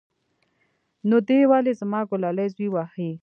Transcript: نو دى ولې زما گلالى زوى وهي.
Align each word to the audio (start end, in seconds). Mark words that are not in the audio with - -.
نو 1.09 1.15
دى 1.27 1.39
ولې 1.51 1.71
زما 1.81 1.99
گلالى 2.09 2.45
زوى 2.55 2.67
وهي. 2.71 3.11